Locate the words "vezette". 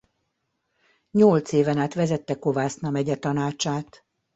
1.93-2.39